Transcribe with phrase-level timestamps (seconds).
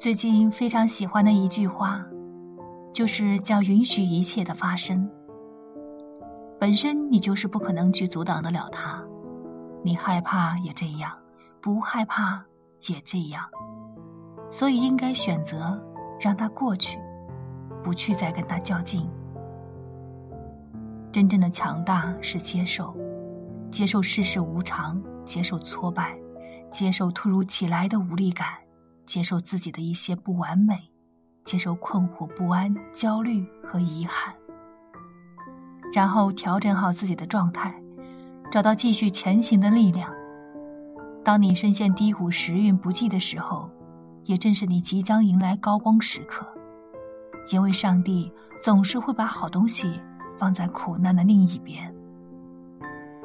[0.00, 2.02] 最近非常喜欢的一句话，
[2.90, 5.06] 就是叫“允许一切的发生”。
[6.58, 9.04] 本身你就是不可能去阻挡得了它，
[9.84, 11.12] 你害怕也这样，
[11.60, 12.42] 不害怕
[12.88, 13.44] 也这样，
[14.50, 15.78] 所以应该选择
[16.18, 16.98] 让它过去，
[17.84, 19.06] 不去再跟它较劲。
[21.12, 22.96] 真正的强大是接受，
[23.70, 26.18] 接受世事无常，接受挫败，
[26.70, 28.48] 接受突如其来的无力感。
[29.10, 30.88] 接受自己的一些不完美，
[31.44, 34.32] 接受困惑、不安、焦虑和遗憾，
[35.92, 37.74] 然后调整好自己的状态，
[38.52, 40.14] 找到继续前行的力量。
[41.24, 43.68] 当你深陷低谷、时运不济的时候，
[44.26, 46.46] 也正是你即将迎来高光时刻，
[47.50, 50.00] 因为上帝总是会把好东西
[50.38, 51.92] 放在苦难的另一边。